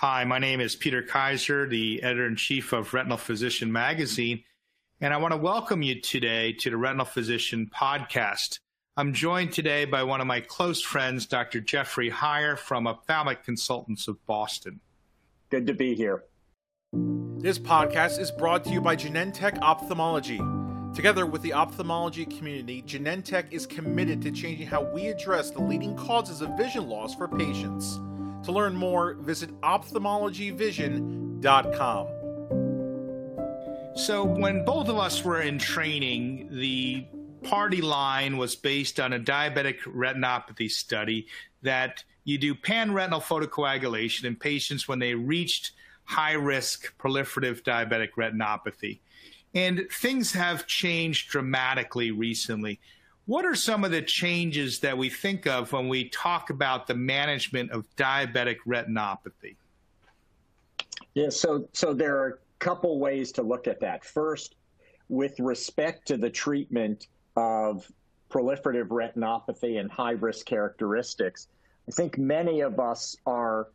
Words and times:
Hi, 0.00 0.24
my 0.24 0.38
name 0.38 0.62
is 0.62 0.76
Peter 0.76 1.02
Kaiser, 1.02 1.68
the 1.68 2.02
editor 2.02 2.26
in 2.26 2.34
chief 2.34 2.72
of 2.72 2.94
Retinal 2.94 3.18
Physician 3.18 3.70
Magazine, 3.70 4.44
and 4.98 5.12
I 5.12 5.18
want 5.18 5.32
to 5.32 5.36
welcome 5.36 5.82
you 5.82 6.00
today 6.00 6.54
to 6.54 6.70
the 6.70 6.78
Retinal 6.78 7.04
Physician 7.04 7.70
podcast. 7.70 8.60
I'm 8.96 9.12
joined 9.12 9.52
today 9.52 9.84
by 9.84 10.02
one 10.04 10.22
of 10.22 10.26
my 10.26 10.40
close 10.40 10.80
friends, 10.80 11.26
Dr. 11.26 11.60
Jeffrey 11.60 12.10
Heier 12.10 12.56
from 12.56 12.86
Ophthalmic 12.86 13.44
Consultants 13.44 14.08
of 14.08 14.24
Boston. 14.24 14.80
Good 15.50 15.66
to 15.66 15.74
be 15.74 15.94
here. 15.94 16.24
This 16.94 17.58
podcast 17.58 18.18
is 18.18 18.30
brought 18.30 18.64
to 18.64 18.70
you 18.70 18.80
by 18.80 18.96
Genentech 18.96 19.58
Ophthalmology. 19.60 20.40
Together 20.94 21.26
with 21.26 21.42
the 21.42 21.52
ophthalmology 21.52 22.24
community, 22.24 22.82
Genentech 22.86 23.52
is 23.52 23.66
committed 23.66 24.22
to 24.22 24.30
changing 24.30 24.66
how 24.66 24.82
we 24.82 25.08
address 25.08 25.50
the 25.50 25.60
leading 25.60 25.94
causes 25.94 26.40
of 26.40 26.56
vision 26.56 26.88
loss 26.88 27.14
for 27.14 27.28
patients. 27.28 28.00
To 28.44 28.52
learn 28.52 28.74
more, 28.74 29.14
visit 29.14 29.50
ophthalmologyvision.com. 29.60 32.06
So, 33.96 34.24
when 34.24 34.64
both 34.64 34.88
of 34.88 34.96
us 34.96 35.24
were 35.24 35.42
in 35.42 35.58
training, 35.58 36.48
the 36.50 37.06
party 37.42 37.80
line 37.80 38.36
was 38.36 38.56
based 38.56 39.00
on 39.00 39.12
a 39.12 39.18
diabetic 39.18 39.80
retinopathy 39.80 40.70
study 40.70 41.26
that 41.62 42.04
you 42.24 42.38
do 42.38 42.54
pan-retinal 42.54 43.20
photocoagulation 43.20 44.24
in 44.24 44.36
patients 44.36 44.88
when 44.88 44.98
they 44.98 45.14
reached 45.14 45.72
high 46.04 46.32
risk 46.32 46.96
proliferative 46.98 47.62
diabetic 47.62 48.10
retinopathy. 48.16 49.00
And 49.54 49.86
things 49.92 50.32
have 50.32 50.66
changed 50.66 51.30
dramatically 51.30 52.10
recently. 52.10 52.80
What 53.30 53.46
are 53.46 53.54
some 53.54 53.84
of 53.84 53.92
the 53.92 54.02
changes 54.02 54.80
that 54.80 54.98
we 54.98 55.08
think 55.08 55.46
of 55.46 55.72
when 55.72 55.88
we 55.88 56.08
talk 56.08 56.50
about 56.50 56.88
the 56.88 56.96
management 56.96 57.70
of 57.70 57.86
diabetic 57.94 58.56
retinopathy? 58.66 59.54
Yeah, 61.14 61.28
so 61.28 61.68
so 61.72 61.94
there 61.94 62.18
are 62.18 62.26
a 62.26 62.38
couple 62.58 62.98
ways 62.98 63.30
to 63.34 63.42
look 63.42 63.68
at 63.68 63.78
that. 63.82 64.04
First, 64.04 64.56
with 65.08 65.38
respect 65.38 66.08
to 66.08 66.16
the 66.16 66.28
treatment 66.28 67.06
of 67.36 67.86
proliferative 68.30 68.88
retinopathy 68.88 69.78
and 69.78 69.88
high 69.88 70.18
risk 70.18 70.44
characteristics, 70.44 71.46
I 71.86 71.92
think 71.92 72.18
many 72.18 72.62
of 72.62 72.80
us 72.80 73.14
are 73.26 73.68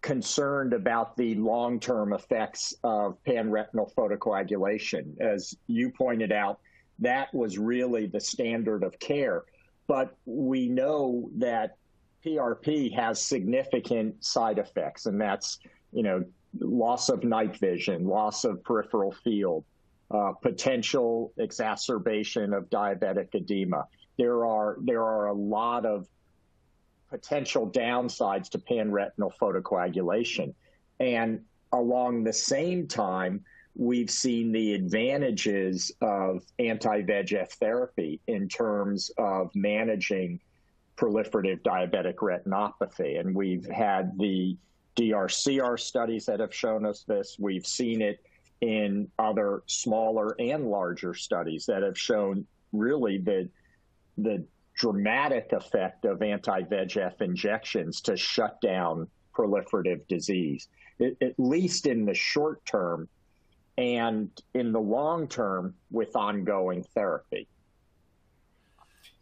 concerned 0.00 0.72
about 0.72 1.18
the 1.18 1.34
long 1.34 1.80
term 1.80 2.14
effects 2.14 2.72
of 2.82 3.22
panretinal 3.24 3.92
photocoagulation. 3.92 5.20
As 5.20 5.54
you 5.66 5.90
pointed 5.90 6.32
out, 6.32 6.60
that 7.02 7.32
was 7.34 7.58
really 7.58 8.06
the 8.06 8.20
standard 8.20 8.82
of 8.82 8.98
care. 8.98 9.44
But 9.86 10.16
we 10.24 10.68
know 10.68 11.28
that 11.38 11.76
PRP 12.24 12.94
has 12.94 13.20
significant 13.20 14.24
side 14.24 14.58
effects, 14.58 15.06
and 15.06 15.20
that's, 15.20 15.58
you 15.92 16.02
know, 16.02 16.24
loss 16.60 17.08
of 17.08 17.24
night 17.24 17.58
vision, 17.58 18.06
loss 18.06 18.44
of 18.44 18.62
peripheral 18.62 19.12
field, 19.12 19.64
uh, 20.10 20.32
potential 20.40 21.32
exacerbation 21.38 22.52
of 22.52 22.70
diabetic 22.70 23.34
edema. 23.34 23.86
There 24.18 24.46
are 24.46 24.76
there 24.82 25.02
are 25.02 25.28
a 25.28 25.32
lot 25.32 25.86
of 25.86 26.06
potential 27.10 27.68
downsides 27.68 28.48
to 28.50 28.58
panretinal 28.58 29.32
photocoagulation, 29.40 30.54
and 31.00 31.40
along 31.72 32.24
the 32.24 32.32
same 32.32 32.86
time, 32.86 33.44
we've 33.74 34.10
seen 34.10 34.52
the 34.52 34.74
advantages 34.74 35.92
of 36.00 36.42
anti 36.58 37.02
VEGF 37.02 37.52
therapy 37.52 38.20
in 38.26 38.48
terms 38.48 39.10
of 39.18 39.50
managing 39.54 40.40
proliferative 40.96 41.62
diabetic 41.62 42.16
retinopathy. 42.16 43.18
And 43.18 43.34
we've 43.34 43.66
had 43.66 44.16
the 44.18 44.56
DRCR 44.96 45.80
studies 45.80 46.26
that 46.26 46.40
have 46.40 46.54
shown 46.54 46.84
us 46.84 47.04
this. 47.04 47.36
We've 47.38 47.66
seen 47.66 48.02
it 48.02 48.20
in 48.60 49.08
other 49.18 49.62
smaller 49.66 50.36
and 50.38 50.68
larger 50.68 51.14
studies 51.14 51.66
that 51.66 51.82
have 51.82 51.98
shown 51.98 52.46
really 52.72 53.18
the, 53.18 53.48
the 54.18 54.44
dramatic 54.74 55.52
effect 55.52 56.04
of 56.04 56.22
anti 56.22 56.62
VEGF 56.62 57.20
injections 57.22 58.00
to 58.02 58.16
shut 58.16 58.60
down 58.60 59.08
proliferative 59.34 60.06
disease. 60.08 60.68
It, 60.98 61.16
at 61.22 61.34
least 61.38 61.86
in 61.86 62.04
the 62.04 62.14
short 62.14 62.64
term, 62.66 63.08
and 63.78 64.30
in 64.54 64.72
the 64.72 64.80
long 64.80 65.26
term 65.28 65.74
with 65.90 66.14
ongoing 66.16 66.82
therapy. 66.94 67.48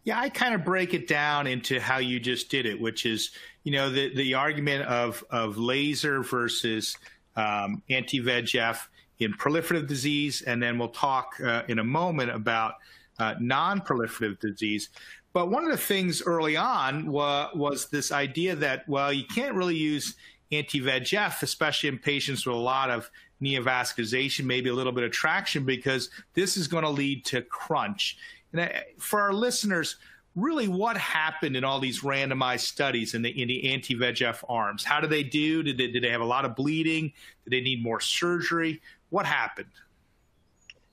Yeah, 0.05 0.19
I 0.19 0.31
kind 0.31 0.55
of 0.55 0.65
break 0.65 0.95
it 0.95 1.07
down 1.07 1.47
into 1.47 1.79
how 1.79 1.99
you 1.99 2.19
just 2.19 2.51
did 2.51 2.65
it, 2.67 2.81
which 2.81 3.05
is, 3.05 3.31
you 3.65 3.73
know, 3.73 3.91
the, 3.91 4.15
the 4.15 4.35
argument 4.35 4.87
of, 4.87 5.23
of 5.31 5.59
laser 5.59 6.23
versus 6.23 6.97
um, 7.37 7.83
anti 7.91 8.21
VEGF 8.21 8.87
in 9.19 9.35
proliferative 9.35 9.87
disease. 9.87 10.43
And 10.43 10.63
then 10.63 10.79
we'll 10.79 10.89
talk 10.89 11.39
uh, 11.45 11.63
in 11.69 11.79
a 11.79 11.85
moment 11.85 12.31
about 12.31 12.75
uh, 13.19 13.35
non 13.39 13.81
proliferative 13.81 14.41
disease. 14.41 14.89
But 15.33 15.51
one 15.51 15.65
of 15.65 15.71
the 15.71 15.77
things 15.77 16.23
early 16.23 16.57
on 16.57 17.07
wa- 17.07 17.51
was 17.55 17.89
this 17.89 18.11
idea 18.11 18.57
that, 18.57 18.89
well, 18.89 19.13
you 19.13 19.25
can't 19.27 19.55
really 19.55 19.77
use 19.77 20.17
anti 20.51 20.81
VEGF, 20.81 21.43
especially 21.43 21.91
in 21.91 21.99
patients 21.99 22.47
with 22.47 22.57
a 22.57 22.59
lot 22.59 22.91
of 22.91 23.11
neovascularization, 23.43 24.45
maybe 24.45 24.69
a 24.69 24.75
little 24.75 24.93
bit 24.93 25.05
of 25.05 25.11
traction, 25.11 25.65
because 25.65 26.11
this 26.35 26.57
is 26.57 26.69
going 26.69 26.85
to 26.85 26.91
lead 26.91 27.25
to 27.27 27.43
crunch. 27.43 28.19
And 28.53 28.71
for 28.99 29.21
our 29.21 29.33
listeners, 29.33 29.97
really 30.37 30.69
what 30.69 30.97
happened 30.97 31.57
in 31.57 31.65
all 31.65 31.81
these 31.81 32.01
randomized 32.01 32.61
studies 32.61 33.15
in 33.15 33.23
the, 33.23 33.31
in 33.41 33.49
the 33.49 33.73
anti 33.73 33.95
VEGF 33.95 34.45
arms? 34.49 34.85
How 34.85 35.01
did 35.01 35.11
they 35.11 35.23
do? 35.23 35.63
Did 35.63 35.79
they, 35.79 35.91
did 35.91 36.03
they 36.03 36.11
have 36.11 36.21
a 36.21 36.27
lot 36.27 36.45
of 36.45 36.55
bleeding? 36.57 37.13
Did 37.45 37.53
they 37.53 37.61
need 37.61 37.83
more 37.83 38.01
surgery? 38.01 38.81
What 39.11 39.27
happened? 39.27 39.71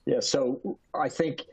Yeah, 0.05 0.21
so 0.21 0.79
I 0.93 1.09
think 1.09 1.43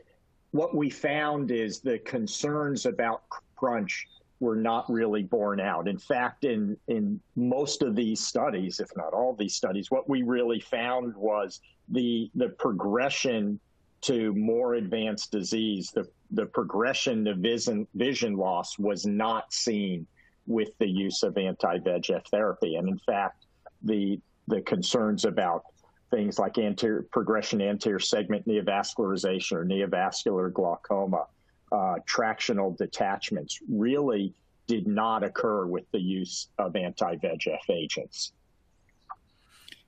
what 0.51 0.75
we 0.75 0.89
found 0.89 1.51
is 1.51 1.81
the 1.81 1.99
concerns 1.99 2.85
about 2.85 3.23
crunch 3.55 4.07
were 4.45 4.55
not 4.55 4.89
really 4.89 5.23
borne 5.23 5.59
out. 5.59 5.87
In 5.87 5.97
fact, 5.97 6.45
in, 6.45 6.77
in 6.87 7.19
most 7.35 7.81
of 7.81 7.95
these 7.95 8.19
studies, 8.21 8.79
if 8.79 8.89
not 8.95 9.11
all 9.11 9.33
these 9.33 9.55
studies, 9.55 9.89
what 9.89 10.07
we 10.07 10.21
really 10.21 10.59
found 10.59 11.15
was 11.15 11.61
the, 11.89 12.29
the 12.35 12.49
progression 12.49 13.59
to 14.01 14.33
more 14.35 14.75
advanced 14.75 15.31
disease, 15.31 15.91
the, 15.95 16.07
the 16.29 16.45
progression 16.45 17.25
to 17.25 17.33
vision, 17.33 17.87
vision 17.95 18.35
loss 18.37 18.77
was 18.77 19.07
not 19.07 19.51
seen 19.51 20.05
with 20.45 20.69
the 20.77 20.87
use 20.87 21.23
of 21.23 21.37
anti-VEGF 21.39 22.27
therapy. 22.27 22.75
And 22.75 22.87
in 22.87 22.99
fact, 22.99 23.47
the, 23.81 24.19
the 24.47 24.61
concerns 24.61 25.25
about 25.25 25.63
things 26.11 26.37
like 26.37 26.59
anterior 26.59 27.03
progression 27.11 27.63
anterior 27.63 27.99
segment 27.99 28.47
neovascularization 28.47 29.53
or 29.53 29.65
neovascular 29.65 30.53
glaucoma 30.53 31.25
uh, 31.71 31.95
tractional 32.07 32.75
detachments 32.77 33.59
really 33.69 34.33
did 34.67 34.87
not 34.87 35.23
occur 35.23 35.65
with 35.65 35.89
the 35.91 35.99
use 35.99 36.47
of 36.57 36.75
anti 36.75 37.15
VEGF 37.15 37.69
agents. 37.69 38.31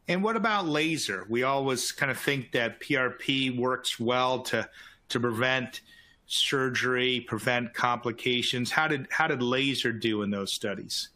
And 0.07 0.23
what 0.23 0.35
about 0.35 0.67
laser? 0.67 1.25
We 1.29 1.43
always 1.43 1.91
kind 1.91 2.11
of 2.11 2.17
think 2.17 2.51
that 2.53 2.79
PRP 2.79 3.57
works 3.57 3.99
well 3.99 4.41
to 4.43 4.69
to 5.09 5.19
prevent 5.19 5.81
surgery, 6.27 7.21
prevent 7.21 7.73
complications. 7.73 8.71
How 8.71 8.87
did 8.87 9.07
how 9.09 9.27
did 9.27 9.41
laser 9.41 9.91
do 9.91 10.21
in 10.21 10.29
those 10.29 10.53
studies? 10.53 11.09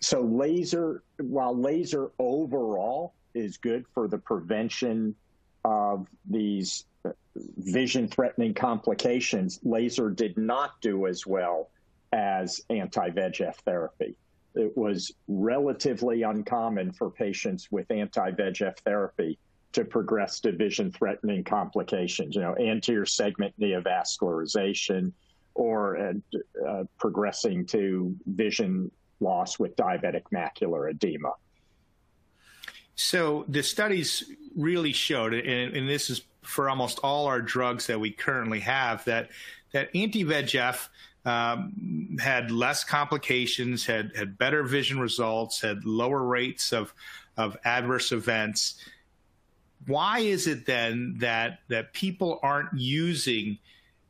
So 0.00 0.22
laser, 0.22 1.02
while 1.18 1.56
laser 1.56 2.10
overall 2.18 3.14
is 3.34 3.58
good 3.58 3.84
for 3.92 4.08
the 4.08 4.18
prevention 4.18 5.14
of 5.64 6.06
these 6.28 6.86
vision 7.58 8.08
threatening 8.08 8.54
complications, 8.54 9.60
laser 9.62 10.10
did 10.10 10.36
not 10.36 10.80
do 10.80 11.06
as 11.06 11.26
well 11.26 11.70
as 12.12 12.60
anti 12.70 13.10
VEGF 13.10 13.56
therapy. 13.56 14.16
It 14.54 14.76
was 14.76 15.12
relatively 15.28 16.22
uncommon 16.22 16.92
for 16.92 17.10
patients 17.10 17.68
with 17.70 17.90
anti 17.90 18.32
VEGF 18.32 18.78
therapy 18.78 19.38
to 19.72 19.84
progress 19.84 20.40
to 20.40 20.52
vision 20.52 20.90
threatening 20.90 21.44
complications, 21.44 22.34
you 22.34 22.40
know, 22.40 22.56
anterior 22.58 23.06
segment 23.06 23.54
neovascularization 23.60 25.12
or 25.54 25.96
uh, 25.96 26.12
uh, 26.66 26.84
progressing 26.98 27.66
to 27.66 28.16
vision 28.26 28.90
loss 29.20 29.58
with 29.58 29.76
diabetic 29.76 30.22
macular 30.32 30.90
edema. 30.90 31.32
So 32.94 33.44
the 33.48 33.62
studies 33.62 34.24
really 34.56 34.92
showed, 34.92 35.32
and, 35.32 35.76
and 35.76 35.88
this 35.88 36.10
is 36.10 36.22
for 36.42 36.68
almost 36.68 36.98
all 37.02 37.26
our 37.26 37.40
drugs 37.40 37.86
that 37.86 37.98
we 37.98 38.10
currently 38.10 38.60
have, 38.60 39.04
that 39.04 39.30
that 39.72 39.88
anti-VEGF 39.94 40.88
um, 41.24 42.16
had 42.20 42.50
less 42.50 42.82
complications, 42.82 43.86
had 43.86 44.12
had 44.16 44.38
better 44.38 44.62
vision 44.62 44.98
results, 44.98 45.60
had 45.60 45.84
lower 45.84 46.22
rates 46.22 46.72
of 46.72 46.92
of 47.36 47.56
adverse 47.64 48.12
events. 48.12 48.84
Why 49.86 50.20
is 50.20 50.46
it 50.46 50.66
then 50.66 51.16
that 51.18 51.60
that 51.68 51.92
people 51.92 52.38
aren't 52.42 52.72
using 52.74 53.58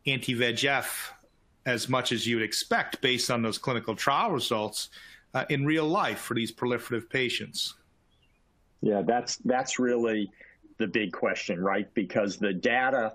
anti-VEGF 0.06 1.10
as 1.66 1.88
much 1.88 2.10
as 2.10 2.26
you 2.26 2.36
would 2.36 2.44
expect 2.44 3.00
based 3.00 3.30
on 3.30 3.42
those 3.42 3.58
clinical 3.58 3.94
trial 3.94 4.30
results? 4.30 4.88
uh, 5.34 5.44
in 5.48 5.64
real 5.64 5.86
life 5.86 6.18
for 6.18 6.34
these 6.34 6.52
proliferative 6.52 7.08
patients? 7.08 7.74
Yeah, 8.82 9.02
that's 9.02 9.36
that's 9.36 9.78
really 9.78 10.30
the 10.80 10.88
big 10.88 11.12
question, 11.12 11.60
right? 11.60 11.92
Because 11.94 12.38
the 12.38 12.52
data 12.52 13.12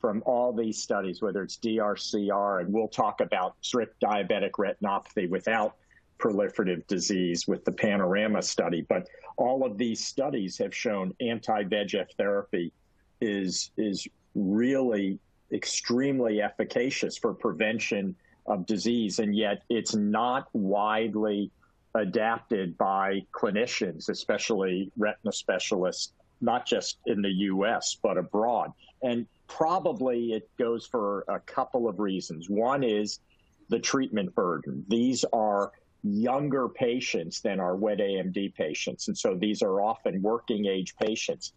from 0.00 0.22
all 0.26 0.52
these 0.52 0.82
studies, 0.82 1.22
whether 1.22 1.42
it's 1.42 1.56
DRCR, 1.56 2.60
and 2.60 2.72
we'll 2.74 2.88
talk 2.88 3.22
about 3.22 3.54
strict 3.62 3.98
diabetic 4.02 4.50
retinopathy 4.58 5.30
without 5.30 5.76
proliferative 6.18 6.86
disease 6.86 7.48
with 7.48 7.64
the 7.64 7.72
panorama 7.72 8.42
study, 8.42 8.82
but 8.82 9.08
all 9.38 9.64
of 9.64 9.78
these 9.78 10.04
studies 10.04 10.58
have 10.58 10.74
shown 10.74 11.14
anti-VEGF 11.20 12.06
therapy 12.18 12.72
is 13.20 13.70
is 13.78 14.06
really 14.34 15.18
extremely 15.52 16.42
efficacious 16.42 17.16
for 17.16 17.32
prevention 17.32 18.14
of 18.46 18.66
disease, 18.66 19.20
and 19.20 19.34
yet 19.34 19.62
it's 19.70 19.94
not 19.94 20.48
widely 20.52 21.50
adapted 21.94 22.76
by 22.76 23.20
clinicians, 23.32 24.08
especially 24.08 24.90
retina 24.96 25.32
specialists, 25.32 26.12
not 26.44 26.66
just 26.66 26.98
in 27.06 27.22
the 27.22 27.30
US, 27.30 27.96
but 28.02 28.18
abroad. 28.18 28.72
And 29.02 29.26
probably 29.46 30.32
it 30.32 30.48
goes 30.58 30.86
for 30.86 31.24
a 31.28 31.40
couple 31.40 31.88
of 31.88 31.98
reasons. 31.98 32.48
One 32.48 32.82
is 32.82 33.20
the 33.68 33.78
treatment 33.78 34.34
burden. 34.34 34.84
These 34.88 35.24
are 35.32 35.72
younger 36.02 36.68
patients 36.68 37.40
than 37.40 37.60
our 37.60 37.76
wet 37.76 37.98
AMD 37.98 38.54
patients. 38.54 39.08
And 39.08 39.16
so 39.16 39.34
these 39.34 39.62
are 39.62 39.80
often 39.80 40.20
working 40.22 40.66
age 40.66 40.94
patients. 40.96 41.52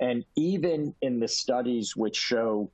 And 0.00 0.24
even 0.36 0.94
in 1.00 1.18
the 1.18 1.28
studies 1.28 1.96
which 1.96 2.16
show 2.16 2.70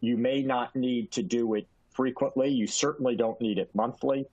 you 0.00 0.16
may 0.16 0.42
not 0.42 0.74
need 0.74 1.12
to 1.12 1.22
do 1.22 1.54
it 1.54 1.68
frequently, 1.90 2.48
you 2.48 2.66
certainly 2.66 3.14
don't 3.14 3.40
need 3.40 3.58
it 3.58 3.70
monthly. 3.74 4.26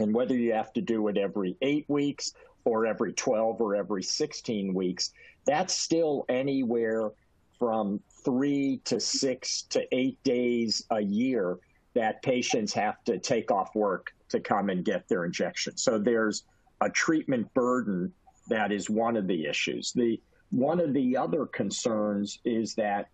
And 0.00 0.12
whether 0.12 0.34
you 0.34 0.52
have 0.54 0.72
to 0.72 0.80
do 0.80 1.06
it 1.08 1.16
every 1.16 1.56
eight 1.62 1.84
weeks 1.88 2.32
or 2.64 2.86
every 2.86 3.12
12 3.12 3.60
or 3.60 3.74
every 3.74 4.02
16 4.02 4.74
weeks, 4.74 5.12
that's 5.46 5.76
still 5.76 6.24
anywhere 6.28 7.10
from 7.58 8.00
three 8.24 8.80
to 8.84 8.98
six 8.98 9.62
to 9.62 9.86
eight 9.94 10.22
days 10.24 10.84
a 10.90 11.00
year 11.00 11.58
that 11.94 12.22
patients 12.22 12.72
have 12.72 13.02
to 13.04 13.18
take 13.18 13.50
off 13.50 13.74
work 13.74 14.14
to 14.28 14.40
come 14.40 14.70
and 14.70 14.84
get 14.84 15.08
their 15.08 15.24
injection. 15.24 15.76
So 15.76 15.98
there's 15.98 16.44
a 16.80 16.88
treatment 16.88 17.52
burden 17.52 18.12
that 18.48 18.72
is 18.72 18.88
one 18.88 19.16
of 19.16 19.26
the 19.26 19.46
issues. 19.46 19.92
The 19.92 20.20
one 20.50 20.80
of 20.80 20.94
the 20.94 21.16
other 21.16 21.46
concerns 21.46 22.38
is 22.44 22.74
that 22.74 23.08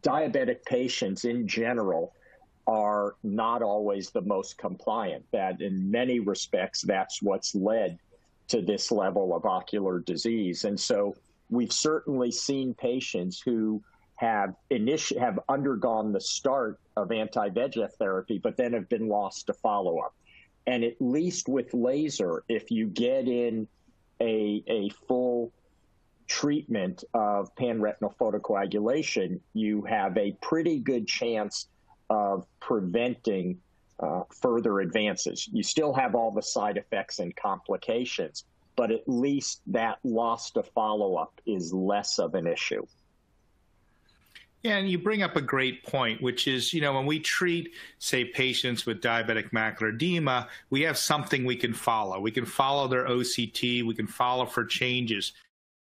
diabetic 0.00 0.64
patients 0.64 1.24
in 1.24 1.46
general 1.48 2.14
are 2.66 3.16
not 3.22 3.62
always 3.62 4.10
the 4.10 4.20
most 4.20 4.58
compliant. 4.58 5.24
That 5.32 5.60
in 5.60 5.90
many 5.90 6.20
respects, 6.20 6.82
that's 6.82 7.22
what's 7.22 7.54
led 7.54 7.98
to 8.48 8.62
this 8.62 8.90
level 8.90 9.34
of 9.34 9.44
ocular 9.44 9.98
disease. 10.00 10.64
And 10.64 10.78
so 10.78 11.14
we've 11.50 11.72
certainly 11.72 12.30
seen 12.30 12.74
patients 12.74 13.40
who 13.40 13.82
have 14.16 14.54
initi- 14.70 15.18
have 15.18 15.40
undergone 15.48 16.12
the 16.12 16.20
start 16.20 16.78
of 16.96 17.10
anti-VEGF 17.10 17.92
therapy, 17.94 18.38
but 18.38 18.56
then 18.56 18.72
have 18.72 18.88
been 18.88 19.08
lost 19.08 19.46
to 19.46 19.54
follow-up. 19.54 20.14
And 20.66 20.84
at 20.84 20.94
least 21.00 21.48
with 21.48 21.74
laser, 21.74 22.44
if 22.48 22.70
you 22.70 22.86
get 22.86 23.26
in 23.26 23.66
a, 24.20 24.62
a 24.68 24.90
full 25.08 25.52
treatment 26.28 27.02
of 27.14 27.54
panretinal 27.56 28.16
photocoagulation, 28.16 29.40
you 29.54 29.82
have 29.82 30.16
a 30.16 30.32
pretty 30.40 30.78
good 30.78 31.08
chance 31.08 31.66
of 32.08 32.46
preventing 32.60 33.58
uh, 34.02 34.22
further 34.30 34.80
advances. 34.80 35.48
You 35.52 35.62
still 35.62 35.92
have 35.94 36.14
all 36.14 36.30
the 36.30 36.42
side 36.42 36.76
effects 36.76 37.20
and 37.20 37.34
complications, 37.36 38.44
but 38.76 38.90
at 38.90 39.02
least 39.06 39.62
that 39.68 39.98
loss 40.02 40.50
to 40.52 40.62
follow 40.62 41.16
up 41.16 41.40
is 41.46 41.72
less 41.72 42.18
of 42.18 42.34
an 42.34 42.46
issue. 42.46 42.84
Yeah, 44.62 44.76
and 44.76 44.88
you 44.88 44.98
bring 44.98 45.22
up 45.22 45.34
a 45.34 45.40
great 45.40 45.84
point, 45.84 46.22
which 46.22 46.46
is, 46.46 46.72
you 46.72 46.80
know, 46.80 46.92
when 46.92 47.04
we 47.04 47.18
treat, 47.18 47.72
say, 47.98 48.24
patients 48.24 48.86
with 48.86 49.00
diabetic 49.00 49.50
macular 49.50 49.92
edema, 49.92 50.48
we 50.70 50.82
have 50.82 50.96
something 50.96 51.44
we 51.44 51.56
can 51.56 51.74
follow. 51.74 52.20
We 52.20 52.30
can 52.30 52.46
follow 52.46 52.86
their 52.86 53.06
OCT, 53.06 53.84
we 53.84 53.94
can 53.94 54.06
follow 54.06 54.46
for 54.46 54.64
changes 54.64 55.32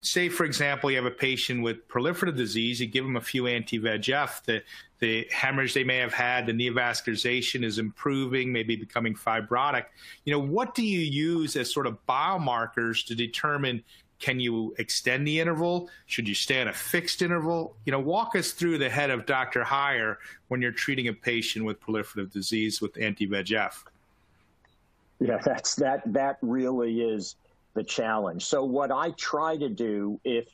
say, 0.06 0.30
for 0.30 0.46
example, 0.46 0.90
you 0.92 0.98
have 0.98 1.06
a 1.06 1.12
patient 1.12 1.62
with 1.64 1.88
proliferative 1.88 2.36
disease, 2.36 2.80
you 2.80 2.88
give 2.88 3.04
them 3.04 3.16
a 3.16 3.22
few 3.22 3.48
anti 3.48 3.80
VEGF, 3.80 4.44
the, 4.44 4.64
the 5.00 5.28
hemorrhage 5.32 5.74
they 5.74 5.84
may 5.84 5.98
have 5.98 6.14
had, 6.14 6.46
the 6.46 6.54
neovascularization 6.54 7.64
is 7.64 7.80
improving, 7.80 8.52
maybe 8.52 8.76
becoming 8.76 9.16
fibrotic. 9.16 9.86
You 10.24 10.34
know, 10.34 10.40
what 10.40 10.76
do 10.76 10.86
you 10.86 11.00
use 11.00 11.56
as 11.56 11.74
sort 11.74 11.88
of 11.88 11.98
biomarkers 12.08 13.06
to 13.08 13.16
determine 13.16 13.84
can 14.20 14.40
you 14.40 14.74
extend 14.78 15.28
the 15.28 15.40
interval? 15.40 15.90
Should 16.06 16.28
you 16.28 16.36
stay 16.36 16.62
at 16.62 16.68
a 16.68 16.74
fixed 16.74 17.22
interval? 17.22 17.76
You 17.86 17.92
know, 17.92 18.00
walk 18.00 18.36
us 18.36 18.52
through 18.52 18.78
the 18.78 18.90
head 18.90 19.10
of 19.10 19.26
Dr. 19.26 19.64
Heier 19.64 20.18
when 20.48 20.62
you're 20.62 20.72
treating 20.72 21.10
a 21.10 21.14
patient 21.14 21.66
with 21.66 21.82
proliferative 21.82 22.32
disease 22.32 22.82
with 22.82 22.98
anti 22.98 23.28
VEGF. 23.28 23.74
Yeah, 25.20 25.40
that's 25.44 25.76
that. 25.76 26.02
That 26.06 26.38
really 26.42 27.02
is 27.02 27.36
the 27.76 27.84
challenge. 27.84 28.44
So 28.46 28.64
what 28.64 28.92
I 28.92 29.12
try 29.12 29.58
to 29.58 29.70
do 29.70 30.20
if 30.24 30.48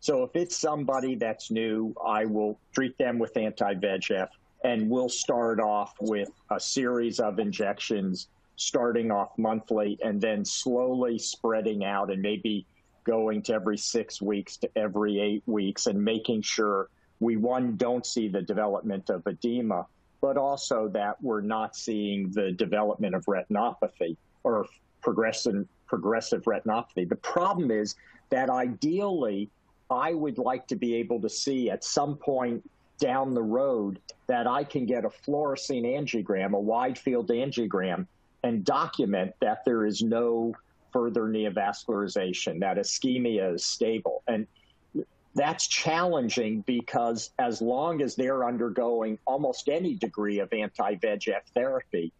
so 0.00 0.22
if 0.22 0.36
it's 0.36 0.56
somebody 0.56 1.16
that's 1.16 1.50
new, 1.50 1.92
I 2.06 2.24
will 2.24 2.60
treat 2.72 2.96
them 2.98 3.18
with 3.18 3.36
anti-VEGF 3.36 4.28
and 4.62 4.88
we'll 4.88 5.08
start 5.08 5.58
off 5.58 5.96
with 6.00 6.30
a 6.52 6.60
series 6.60 7.18
of 7.18 7.40
injections 7.40 8.28
starting 8.54 9.10
off 9.10 9.30
monthly 9.38 9.98
and 10.04 10.20
then 10.20 10.44
slowly 10.44 11.18
spreading 11.18 11.84
out 11.84 12.12
and 12.12 12.22
maybe 12.22 12.64
going 13.04 13.42
to 13.42 13.54
every 13.54 13.78
6 13.78 14.22
weeks 14.22 14.56
to 14.58 14.68
every 14.76 15.18
8 15.18 15.42
weeks 15.46 15.86
and 15.86 16.00
making 16.00 16.42
sure 16.42 16.88
we 17.20 17.36
one 17.36 17.76
don't 17.76 18.06
see 18.06 18.28
the 18.28 18.42
development 18.42 19.10
of 19.10 19.26
edema 19.26 19.86
but 20.20 20.36
also 20.36 20.88
that 20.88 21.20
we're 21.22 21.40
not 21.40 21.74
seeing 21.74 22.30
the 22.32 22.52
development 22.52 23.14
of 23.14 23.24
retinopathy 23.26 24.16
or 24.42 24.66
progressive 25.00 25.66
progressive 25.88 26.42
retinopathy. 26.44 27.08
The 27.08 27.16
problem 27.16 27.70
is 27.70 27.96
that 28.30 28.50
ideally, 28.50 29.50
I 29.90 30.12
would 30.12 30.38
like 30.38 30.66
to 30.68 30.76
be 30.76 30.94
able 30.96 31.20
to 31.22 31.30
see 31.30 31.70
at 31.70 31.82
some 31.82 32.16
point 32.16 32.68
down 32.98 33.32
the 33.32 33.42
road 33.42 34.00
that 34.26 34.46
I 34.46 34.64
can 34.64 34.84
get 34.84 35.04
a 35.04 35.08
fluorescein 35.08 35.84
angiogram, 35.84 36.52
a 36.52 36.60
wide 36.60 36.98
field 36.98 37.30
angiogram, 37.30 38.06
and 38.42 38.64
document 38.64 39.34
that 39.40 39.64
there 39.64 39.86
is 39.86 40.02
no 40.02 40.54
further 40.92 41.22
neovascularization, 41.22 42.60
that 42.60 42.76
ischemia 42.76 43.54
is 43.54 43.64
stable. 43.64 44.22
And 44.26 44.46
that's 45.34 45.66
challenging 45.66 46.62
because 46.62 47.30
as 47.38 47.62
long 47.62 48.02
as 48.02 48.16
they're 48.16 48.44
undergoing 48.44 49.18
almost 49.24 49.68
any 49.68 49.94
degree 49.94 50.40
of 50.40 50.52
anti 50.52 50.96
VEGF 50.96 51.42
therapy, 51.54 52.12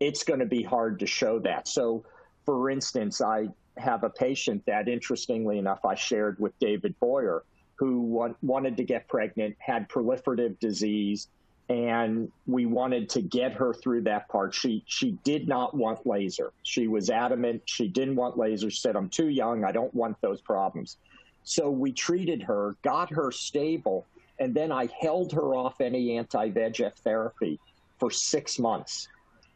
it's 0.00 0.24
going 0.24 0.40
to 0.40 0.46
be 0.46 0.62
hard 0.62 0.98
to 1.00 1.06
show 1.06 1.38
that. 1.40 1.68
So 1.68 2.04
for 2.46 2.70
instance, 2.70 3.20
I 3.20 3.48
have 3.76 4.04
a 4.04 4.08
patient 4.08 4.64
that, 4.66 4.88
interestingly 4.88 5.58
enough, 5.58 5.84
I 5.84 5.94
shared 5.94 6.38
with 6.38 6.58
David 6.60 6.94
Boyer, 7.00 7.44
who 7.74 8.00
want, 8.00 8.36
wanted 8.42 8.76
to 8.78 8.84
get 8.84 9.06
pregnant, 9.08 9.56
had 9.58 9.88
proliferative 9.88 10.58
disease, 10.60 11.28
and 11.68 12.30
we 12.46 12.64
wanted 12.64 13.10
to 13.10 13.20
get 13.20 13.52
her 13.52 13.74
through 13.74 14.02
that 14.02 14.28
part. 14.28 14.54
She 14.54 14.84
she 14.86 15.18
did 15.24 15.48
not 15.48 15.76
want 15.76 16.06
laser. 16.06 16.52
She 16.62 16.86
was 16.86 17.10
adamant 17.10 17.62
she 17.66 17.88
didn't 17.88 18.14
want 18.14 18.38
laser. 18.38 18.70
She 18.70 18.78
said, 18.78 18.94
"I'm 18.94 19.08
too 19.08 19.28
young. 19.28 19.64
I 19.64 19.72
don't 19.72 19.92
want 19.92 20.16
those 20.20 20.40
problems." 20.40 20.96
So 21.42 21.68
we 21.68 21.92
treated 21.92 22.42
her, 22.44 22.76
got 22.82 23.10
her 23.10 23.32
stable, 23.32 24.06
and 24.38 24.54
then 24.54 24.70
I 24.70 24.88
held 25.00 25.32
her 25.32 25.54
off 25.54 25.80
any 25.80 26.16
anti-VEGF 26.16 26.94
therapy 26.98 27.58
for 27.98 28.10
six 28.12 28.58
months, 28.60 29.08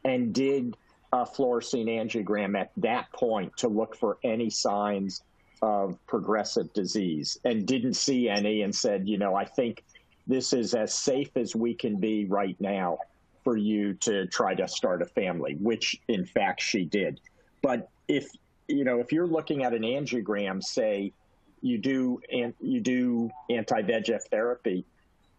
and 0.05 0.35
did 0.35 0.77
Uh, 1.13 1.19
a 1.19 1.27
fluorescein 1.27 1.87
angiogram 1.87 2.59
at 2.59 2.71
that 2.77 3.11
point 3.13 3.57
to 3.57 3.69
look 3.69 3.97
for 3.97 4.19
any 4.23 4.49
signs 4.49 5.23
of 5.63 5.99
progressive 6.07 6.73
disease 6.73 7.39
and 7.45 7.67
didn't 7.67 7.95
see 7.95 8.29
any 8.29 8.63
and 8.63 8.75
said, 8.75 9.09
you 9.09 9.19
know, 9.19 9.35
I 9.35 9.45
think 9.45 9.85
this 10.27 10.53
is 10.53 10.75
as 10.75 10.95
safe 10.95 11.37
as 11.37 11.55
we 11.55 11.75
can 11.75 11.99
be 11.99 12.25
right 12.27 12.57
now 12.61 12.99
for 13.43 13.57
you 13.57 13.95
to 13.95 14.27
try 14.27 14.55
to 14.55 14.69
start 14.69 15.03
a 15.03 15.07
family, 15.07 15.57
which 15.61 16.01
in 16.09 16.25
fact 16.25 16.63
she 16.63 16.85
did. 16.85 17.21
But 17.63 17.89
if 18.09 18.31
you 18.69 18.85
know, 18.85 19.01
if 19.01 19.13
you're 19.13 19.27
looking 19.27 19.65
at 19.65 19.75
an 19.75 19.83
angiogram, 19.83 20.63
say 20.63 21.13
you 21.61 21.79
do 21.79 22.21
and 22.33 22.55
you 22.61 22.81
do 22.81 23.31
anti-VEGF 23.51 24.23
therapy, 24.31 24.85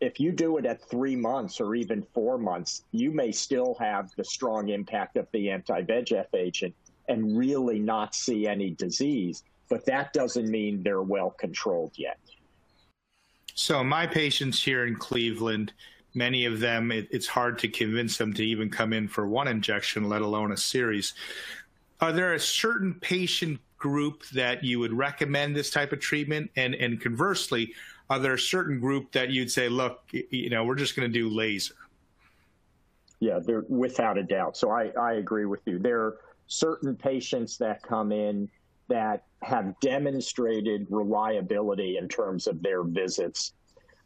if 0.01 0.20
you 0.20 0.31
do 0.31 0.58
it 0.58 0.65
at 0.65 0.81
three 0.89 1.15
months 1.15 1.62
or 1.62 1.75
even 1.75 2.01
four 2.13 2.39
months, 2.39 2.84
you 2.91 3.12
may 3.12 3.31
still 3.31 3.75
have 3.79 4.10
the 4.17 4.25
strong 4.25 4.70
impact 4.70 5.15
of 5.15 5.27
the 5.31 5.51
anti 5.51 5.84
VEGF 5.84 6.25
agent 6.34 6.74
and 7.08 7.38
really 7.38 7.79
not 7.79 8.15
see 8.15 8.48
any 8.48 8.72
disease. 8.72 9.43
But 9.70 9.86
that 9.86 10.12
doesn't 10.12 10.50
mean 10.50 10.81
they're 10.84 11.03
well 11.03 11.29
controlled 11.29 11.93
yet. 11.96 12.17
So, 13.53 13.84
my 13.84 14.08
patients 14.08 14.62
here 14.62 14.86
in 14.86 14.96
Cleveland, 14.96 15.72
many 16.15 16.46
of 16.46 16.60
them, 16.60 16.91
it, 16.91 17.08
it's 17.12 17.27
hard 17.27 17.60
to 17.60 17.67
convince 17.67 18.17
them 18.17 18.34
to 18.34 18.43
even 18.43 18.70
come 18.70 18.91
in 18.93 19.08
for 19.08 19.27
one 19.27 19.48
injection, 19.48 20.10
let 20.10 20.22
alone 20.22 20.51
a 20.51 20.58
series. 20.58 21.13
are 22.00 22.12
there 22.12 22.34
a 22.34 22.39
certain 22.39 22.96
patient 22.96 23.60
group 23.77 24.24
that 24.29 24.63
you 24.63 24.79
would 24.79 24.93
recommend 24.93 25.55
this 25.55 25.70
type 25.70 25.91
of 25.91 26.00
treatment? 26.00 26.50
And 26.55 26.74
and 26.74 27.00
conversely, 27.00 27.74
are 28.12 28.20
there 28.20 28.34
a 28.34 28.39
certain 28.39 28.77
group 28.77 29.13
that 29.13 29.30
you'd 29.30 29.50
say, 29.50 29.70
look, 29.70 30.01
you 30.12 30.50
know, 30.50 30.65
we're 30.65 30.75
just 30.75 30.98
going 30.98 31.10
to 31.10 31.20
do 31.20 31.30
laser? 31.30 31.75
Yeah, 33.22 33.39
there 33.39 33.63
without 33.70 34.18
a 34.18 34.24
doubt. 34.24 34.58
So 34.58 34.70
I, 34.70 34.91
I 35.00 35.13
agree 35.13 35.46
with 35.46 35.62
you. 35.65 35.80
There 35.80 36.01
are 36.01 36.18
certain 36.48 36.94
patients 36.94 37.58
that 37.60 37.82
come 37.84 38.12
in 38.12 38.50
that 38.89 39.24
have 39.44 39.80
demonstrated 39.80 40.88
reliability 40.89 41.96
in 41.96 42.10
terms 42.10 42.48
of 42.48 42.62
their 42.62 42.84
visits 42.84 43.53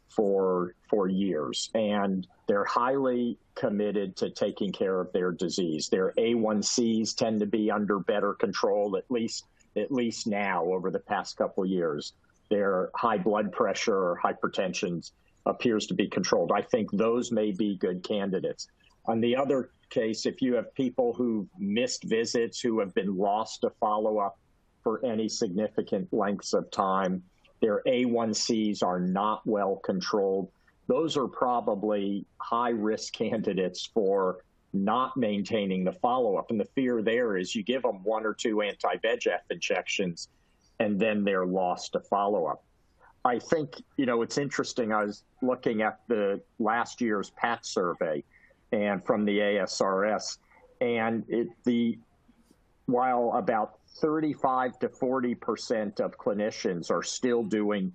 for 0.08 0.76
for 0.88 1.08
years 1.08 1.68
and 1.74 2.28
they're 2.46 2.64
highly 2.64 3.36
committed 3.56 4.14
to 4.16 4.30
taking 4.30 4.70
care 4.70 5.00
of 5.00 5.12
their 5.12 5.32
disease 5.32 5.88
their 5.88 6.12
a1cs 6.16 7.16
tend 7.16 7.40
to 7.40 7.46
be 7.46 7.72
under 7.72 7.98
better 7.98 8.32
control 8.34 8.96
at 8.96 9.10
least 9.10 9.46
at 9.76 9.90
least 9.90 10.28
now 10.28 10.64
over 10.64 10.92
the 10.92 11.00
past 11.00 11.36
couple 11.36 11.66
years 11.66 12.12
their 12.48 12.90
high 12.94 13.18
blood 13.18 13.52
pressure 13.52 13.96
or 13.96 14.20
hypertension 14.22 15.10
appears 15.46 15.86
to 15.86 15.94
be 15.94 16.08
controlled 16.08 16.52
i 16.52 16.62
think 16.62 16.90
those 16.92 17.30
may 17.30 17.52
be 17.52 17.76
good 17.76 18.02
candidates 18.02 18.68
on 19.06 19.20
the 19.20 19.36
other 19.36 19.70
case 19.90 20.26
if 20.26 20.42
you 20.42 20.54
have 20.54 20.74
people 20.74 21.12
who 21.12 21.48
missed 21.58 22.04
visits 22.04 22.60
who 22.60 22.80
have 22.80 22.92
been 22.94 23.16
lost 23.16 23.60
to 23.60 23.70
follow 23.78 24.18
up 24.18 24.38
for 24.82 25.04
any 25.04 25.28
significant 25.28 26.12
lengths 26.12 26.52
of 26.52 26.68
time 26.70 27.22
their 27.60 27.82
A1Cs 27.86 28.82
are 28.82 29.00
not 29.00 29.46
well 29.46 29.76
controlled. 29.76 30.50
Those 30.88 31.16
are 31.16 31.26
probably 31.26 32.24
high 32.38 32.70
risk 32.70 33.14
candidates 33.14 33.86
for 33.86 34.38
not 34.72 35.16
maintaining 35.16 35.84
the 35.84 35.92
follow 35.92 36.36
up. 36.36 36.50
And 36.50 36.60
the 36.60 36.66
fear 36.66 37.02
there 37.02 37.36
is 37.36 37.54
you 37.54 37.62
give 37.62 37.82
them 37.82 38.02
one 38.04 38.26
or 38.26 38.34
two 38.34 38.60
anti 38.60 38.96
VEGF 38.96 39.40
injections 39.50 40.28
and 40.80 40.98
then 40.98 41.24
they're 41.24 41.46
lost 41.46 41.92
to 41.92 42.00
follow 42.00 42.46
up. 42.46 42.62
I 43.24 43.38
think, 43.38 43.82
you 43.96 44.06
know, 44.06 44.22
it's 44.22 44.38
interesting. 44.38 44.92
I 44.92 45.04
was 45.04 45.24
looking 45.42 45.82
at 45.82 46.00
the 46.06 46.40
last 46.58 47.00
year's 47.00 47.30
PAT 47.30 47.66
survey 47.66 48.22
and 48.72 49.04
from 49.04 49.24
the 49.24 49.38
ASRS, 49.38 50.38
and 50.80 51.24
it, 51.28 51.48
the 51.64 51.98
while 52.86 53.32
about 53.34 53.78
35 54.00 54.78
to 54.78 54.88
40 54.88 55.34
percent 55.34 56.00
of 56.00 56.16
clinicians 56.18 56.90
are 56.90 57.02
still 57.02 57.42
doing 57.42 57.92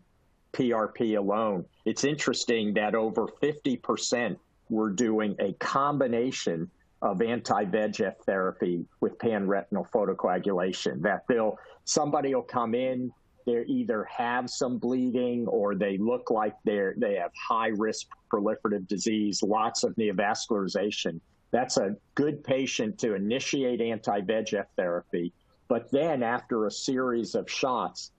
PRP 0.54 1.18
alone. 1.18 1.66
It's 1.86 2.04
interesting 2.04 2.74
that 2.74 2.94
over 2.94 3.28
50 3.40 3.78
percent 3.78 4.40
were 4.70 4.90
doing 4.90 5.36
a 5.40 5.54
combination 5.54 6.70
of 7.02 7.22
anti-VEGF 7.22 8.16
therapy 8.26 8.86
with 9.00 9.18
pan-retinal 9.20 9.88
photocoagulation. 9.94 11.02
That 11.02 11.24
they'll 11.28 11.58
somebody 11.86 12.36
will 12.36 12.44
come 12.44 12.76
in, 12.76 13.12
they 13.46 13.64
either 13.68 14.04
have 14.06 14.50
some 14.50 14.78
bleeding 14.78 15.48
or 15.48 15.76
they 15.76 15.98
look 15.98 16.30
like 16.30 16.54
they're 16.64 16.94
they 16.98 17.16
have 17.16 17.32
high 17.50 17.70
risk 17.70 18.08
proliferative 18.32 18.88
disease, 18.88 19.42
lots 19.42 19.84
of 19.84 19.96
neovascularization. 19.96 21.20
That's 21.52 21.78
a 21.78 21.96
good 22.16 22.44
patient 22.44 22.98
to 23.00 23.16
initiate 23.16 23.82
anti-VEGF 23.82 24.66
therapy 24.78 25.34
but 25.72 25.90
then 25.90 26.22
after 26.22 26.66
a 26.66 26.72
series 26.72 27.34
of 27.34 27.50
shots, 27.50 28.12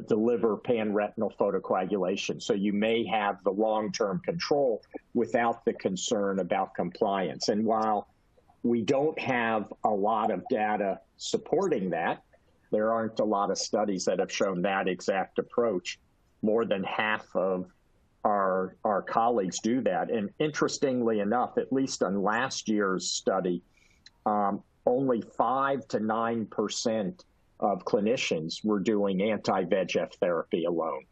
deliver 0.00 0.56
pan-retinal 0.56 1.32
photocoagulation. 1.38 2.42
So 2.42 2.52
you 2.52 2.72
may 2.72 3.04
have 3.06 3.42
the 3.44 3.50
long-term 3.50 4.20
control 4.24 4.82
without 5.14 5.64
the 5.64 5.72
concern 5.72 6.40
about 6.40 6.74
compliance. 6.74 7.48
And 7.48 7.64
while 7.64 8.08
we 8.62 8.82
don't 8.82 9.18
have 9.18 9.72
a 9.84 9.90
lot 9.90 10.30
of 10.30 10.42
data 10.48 11.00
supporting 11.16 11.90
that, 11.90 12.22
there 12.70 12.92
aren't 12.92 13.20
a 13.20 13.24
lot 13.24 13.50
of 13.50 13.58
studies 13.58 14.04
that 14.06 14.18
have 14.18 14.32
shown 14.32 14.62
that 14.62 14.88
exact 14.88 15.38
approach. 15.38 15.98
More 16.42 16.64
than 16.64 16.82
half 16.82 17.24
of 17.34 17.66
our 18.24 18.76
our 18.84 19.02
colleagues 19.02 19.60
do 19.60 19.80
that. 19.82 20.10
And 20.10 20.30
interestingly 20.38 21.20
enough, 21.20 21.58
at 21.58 21.72
least 21.72 22.02
on 22.02 22.22
last 22.22 22.68
year's 22.68 23.10
study, 23.10 23.62
um, 24.26 24.62
only 24.86 25.22
5 25.22 25.86
to 25.88 26.00
9% 26.00 27.24
of 27.60 27.84
clinicians 27.84 28.64
were 28.64 28.80
doing 28.80 29.22
anti 29.22 29.64
VEGF 29.64 30.14
therapy 30.14 30.64
alone. 30.64 31.04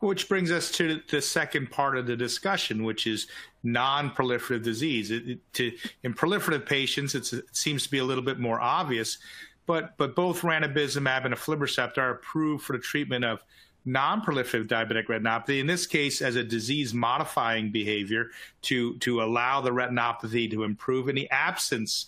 Which 0.00 0.28
brings 0.28 0.50
us 0.50 0.70
to 0.72 1.00
the 1.10 1.22
second 1.22 1.70
part 1.70 1.96
of 1.96 2.06
the 2.06 2.16
discussion, 2.16 2.84
which 2.84 3.06
is 3.06 3.28
non-proliferative 3.62 4.62
disease. 4.62 5.10
It, 5.10 5.28
it, 5.28 5.52
to, 5.54 5.72
in 6.02 6.12
proliferative 6.12 6.66
patients, 6.66 7.14
it 7.14 7.26
seems 7.52 7.84
to 7.84 7.90
be 7.90 7.98
a 7.98 8.04
little 8.04 8.24
bit 8.24 8.38
more 8.38 8.60
obvious, 8.60 9.18
but 9.66 9.96
but 9.96 10.14
both 10.14 10.42
ranibizumab 10.42 11.24
and 11.24 11.34
aflibercept 11.34 11.98
are 11.98 12.10
approved 12.10 12.64
for 12.64 12.74
the 12.74 12.82
treatment 12.82 13.24
of 13.24 13.42
non-proliferative 13.86 14.66
diabetic 14.66 15.06
retinopathy, 15.06 15.60
in 15.60 15.66
this 15.66 15.86
case 15.86 16.20
as 16.20 16.36
a 16.36 16.42
disease-modifying 16.42 17.70
behavior 17.70 18.30
to 18.62 18.98
to 18.98 19.22
allow 19.22 19.60
the 19.60 19.70
retinopathy 19.70 20.50
to 20.50 20.64
improve 20.64 21.08
in 21.08 21.14
the 21.14 21.30
absence 21.30 22.06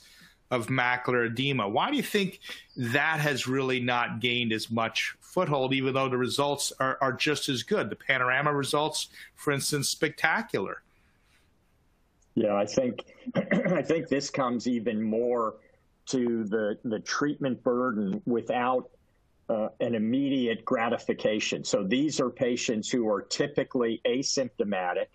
of 0.50 0.68
macular 0.68 1.26
edema. 1.26 1.68
Why 1.68 1.90
do 1.90 1.96
you 1.96 2.02
think 2.02 2.40
that 2.76 3.20
has 3.20 3.46
really 3.46 3.80
not 3.80 4.20
gained 4.20 4.52
as 4.52 4.70
much 4.70 5.16
foothold, 5.20 5.74
even 5.74 5.94
though 5.94 6.08
the 6.08 6.16
results 6.16 6.72
are, 6.80 6.96
are 7.00 7.12
just 7.12 7.48
as 7.48 7.62
good? 7.62 7.90
The 7.90 7.96
panorama 7.96 8.52
results, 8.52 9.08
for 9.34 9.52
instance, 9.52 9.88
spectacular. 9.88 10.82
Yeah, 12.34 12.54
I 12.54 12.66
think 12.66 13.04
I 13.34 13.82
think 13.82 14.08
this 14.08 14.30
comes 14.30 14.66
even 14.66 15.02
more 15.02 15.56
to 16.06 16.44
the 16.44 16.78
the 16.84 17.00
treatment 17.00 17.62
burden 17.62 18.22
without 18.26 18.90
uh, 19.48 19.68
an 19.80 19.94
immediate 19.94 20.64
gratification. 20.64 21.64
So 21.64 21.82
these 21.82 22.20
are 22.20 22.30
patients 22.30 22.90
who 22.90 23.08
are 23.10 23.22
typically 23.22 24.00
asymptomatic. 24.06 25.06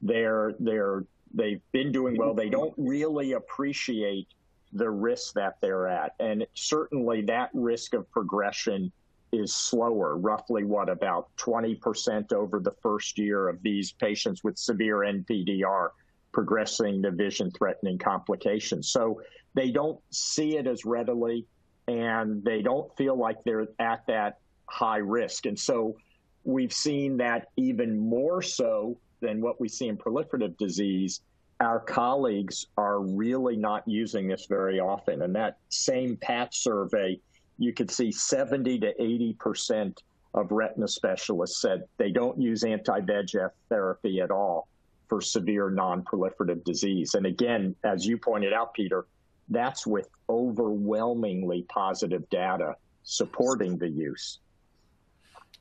They're 0.00 0.54
they're 0.60 1.04
they've 1.34 1.60
been 1.72 1.92
doing 1.92 2.16
well. 2.16 2.32
They 2.34 2.48
don't 2.48 2.74
really 2.76 3.32
appreciate 3.32 4.28
the 4.72 4.90
risk 4.90 5.34
that 5.34 5.56
they're 5.60 5.86
at. 5.86 6.14
And 6.20 6.46
certainly 6.54 7.22
that 7.22 7.50
risk 7.54 7.94
of 7.94 8.10
progression 8.10 8.92
is 9.32 9.54
slower, 9.54 10.16
roughly 10.16 10.64
what, 10.64 10.88
about 10.88 11.28
20% 11.36 12.32
over 12.32 12.60
the 12.60 12.74
first 12.82 13.18
year 13.18 13.48
of 13.48 13.62
these 13.62 13.92
patients 13.92 14.42
with 14.42 14.58
severe 14.58 14.98
NPDR 14.98 15.90
progressing 16.32 17.02
to 17.02 17.10
vision 17.10 17.50
threatening 17.50 17.98
complications. 17.98 18.88
So 18.88 19.22
they 19.54 19.70
don't 19.70 20.00
see 20.10 20.56
it 20.56 20.66
as 20.66 20.84
readily 20.84 21.46
and 21.86 22.44
they 22.44 22.62
don't 22.62 22.94
feel 22.96 23.16
like 23.16 23.42
they're 23.44 23.66
at 23.78 24.06
that 24.06 24.38
high 24.66 24.98
risk. 24.98 25.46
And 25.46 25.58
so 25.58 25.96
we've 26.44 26.72
seen 26.72 27.16
that 27.18 27.48
even 27.56 27.98
more 27.98 28.42
so 28.42 28.98
than 29.20 29.40
what 29.40 29.60
we 29.60 29.68
see 29.68 29.88
in 29.88 29.96
proliferative 29.96 30.56
disease 30.58 31.20
our 31.60 31.80
colleagues 31.80 32.66
are 32.76 33.00
really 33.00 33.56
not 33.56 33.86
using 33.86 34.28
this 34.28 34.46
very 34.46 34.78
often. 34.78 35.22
And 35.22 35.34
that 35.34 35.58
same 35.70 36.16
PAT 36.16 36.54
survey, 36.54 37.20
you 37.58 37.72
could 37.72 37.90
see 37.90 38.12
70 38.12 38.78
to 38.80 39.02
80 39.02 39.32
percent 39.34 40.02
of 40.34 40.52
retina 40.52 40.86
specialists 40.86 41.60
said 41.60 41.84
they 41.96 42.10
don't 42.10 42.40
use 42.40 42.62
anti-VEGF 42.62 43.50
therapy 43.68 44.20
at 44.20 44.30
all 44.30 44.68
for 45.08 45.20
severe 45.20 45.70
non-proliferative 45.70 46.62
disease. 46.64 47.14
And 47.14 47.26
again, 47.26 47.74
as 47.82 48.06
you 48.06 48.18
pointed 48.18 48.52
out, 48.52 48.74
Peter, 48.74 49.06
that's 49.48 49.86
with 49.86 50.08
overwhelmingly 50.28 51.62
positive 51.68 52.28
data 52.28 52.76
supporting 53.04 53.78
the 53.78 53.88
use. 53.88 54.38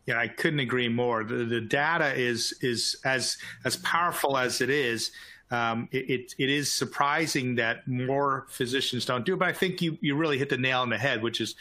Yeah, 0.05 0.19
I 0.19 0.27
couldn't 0.27 0.59
agree 0.59 0.89
more. 0.89 1.23
The, 1.23 1.45
the 1.45 1.61
data 1.61 2.13
is 2.13 2.57
is 2.61 2.97
as 3.03 3.37
as 3.65 3.77
powerful 3.77 4.37
as 4.37 4.61
it 4.61 4.69
is 4.69 5.11
um, 5.49 5.87
it, 5.91 6.33
it 6.37 6.49
is 6.49 6.71
surprising 6.71 7.55
that 7.55 7.87
more 7.87 8.47
physicians 8.49 9.05
don't 9.05 9.25
do 9.25 9.33
it. 9.33 9.39
But 9.39 9.47
I 9.47 9.53
think 9.53 9.81
you, 9.81 9.97
you 10.01 10.15
really 10.15 10.37
hit 10.37 10.49
the 10.49 10.57
nail 10.57 10.81
on 10.81 10.89
the 10.89 10.97
head, 10.97 11.23
which 11.23 11.39
is 11.39 11.55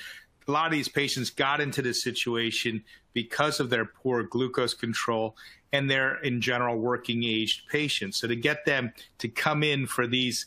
a 0.49 0.53
lot 0.53 0.67
of 0.67 0.73
these 0.73 0.89
patients 0.89 1.31
got 1.31 1.61
into 1.61 1.83
this 1.83 2.03
situation 2.03 2.83
because 3.13 3.61
of 3.61 3.71
their 3.71 3.85
poor 3.85 4.23
glucose 4.23 4.75
control 4.75 5.37
and 5.73 5.91
they're 5.91 6.17
in 6.23 6.41
general 6.41 6.77
working 6.77 7.25
aged 7.25 7.69
patients. 7.69 8.19
So 8.19 8.29
to 8.29 8.37
get 8.37 8.65
them 8.65 8.93
to 9.19 9.29
come 9.29 9.63
in 9.63 9.87
for 9.87 10.07
these 10.07 10.47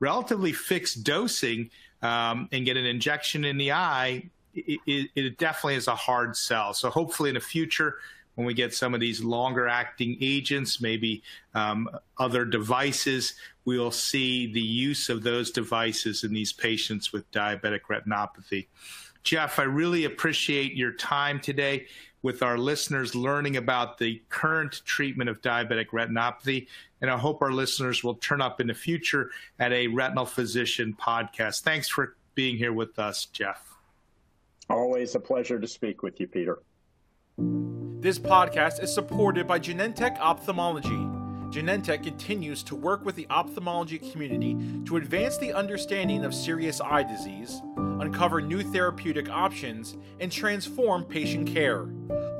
relatively 0.00 0.52
fixed 0.52 1.04
dosing 1.04 1.70
um, 2.02 2.48
and 2.52 2.64
get 2.64 2.76
an 2.76 2.84
injection 2.84 3.44
in 3.44 3.56
the 3.56 3.72
eye, 3.72 4.28
it, 4.54 4.80
it, 4.86 5.10
it 5.14 5.38
definitely 5.38 5.76
is 5.76 5.88
a 5.88 5.94
hard 5.94 6.36
sell. 6.36 6.74
So 6.74 6.90
hopefully 6.90 7.30
in 7.30 7.34
the 7.34 7.40
future, 7.40 7.98
when 8.36 8.46
we 8.46 8.54
get 8.54 8.72
some 8.72 8.94
of 8.94 9.00
these 9.00 9.22
longer 9.22 9.66
acting 9.66 10.16
agents, 10.20 10.80
maybe 10.80 11.22
um, 11.54 11.90
other 12.18 12.44
devices, 12.44 13.34
we'll 13.64 13.90
see 13.90 14.52
the 14.52 14.60
use 14.60 15.08
of 15.08 15.22
those 15.22 15.50
devices 15.50 16.22
in 16.22 16.32
these 16.32 16.52
patients 16.52 17.12
with 17.12 17.30
diabetic 17.32 17.80
retinopathy. 17.90 18.68
Jeff, 19.24 19.58
I 19.58 19.64
really 19.64 20.04
appreciate 20.04 20.74
your 20.74 20.92
time 20.92 21.40
today 21.40 21.86
with 22.22 22.42
our 22.42 22.58
listeners 22.58 23.14
learning 23.14 23.56
about 23.56 23.98
the 23.98 24.22
current 24.28 24.82
treatment 24.84 25.30
of 25.30 25.40
diabetic 25.42 25.88
retinopathy. 25.88 26.66
And 27.00 27.10
I 27.10 27.16
hope 27.16 27.42
our 27.42 27.52
listeners 27.52 28.04
will 28.04 28.14
turn 28.14 28.40
up 28.40 28.60
in 28.60 28.66
the 28.66 28.74
future 28.74 29.30
at 29.58 29.72
a 29.72 29.86
retinal 29.88 30.26
physician 30.26 30.96
podcast. 31.00 31.62
Thanks 31.62 31.88
for 31.88 32.16
being 32.34 32.56
here 32.56 32.72
with 32.72 32.98
us, 32.98 33.26
Jeff. 33.26 33.62
Always 34.68 35.14
a 35.14 35.20
pleasure 35.20 35.58
to 35.58 35.66
speak 35.66 36.02
with 36.02 36.20
you, 36.20 36.26
Peter. 36.26 36.58
This 38.06 38.20
podcast 38.20 38.78
is 38.84 38.94
supported 38.94 39.48
by 39.48 39.58
Genentech 39.58 40.16
Ophthalmology. 40.20 41.08
Genentech 41.50 42.04
continues 42.04 42.62
to 42.62 42.76
work 42.76 43.04
with 43.04 43.16
the 43.16 43.26
ophthalmology 43.30 43.98
community 43.98 44.56
to 44.84 44.96
advance 44.96 45.38
the 45.38 45.52
understanding 45.52 46.24
of 46.24 46.32
serious 46.32 46.80
eye 46.80 47.02
disease, 47.02 47.60
uncover 47.76 48.40
new 48.40 48.62
therapeutic 48.62 49.28
options, 49.28 49.96
and 50.20 50.30
transform 50.30 51.02
patient 51.02 51.48
care. 51.48 51.86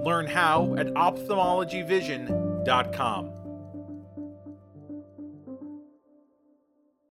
Learn 0.05 0.29
how 0.29 0.77
at 0.77 0.87
ophthalmologyvision.com. 0.95 3.46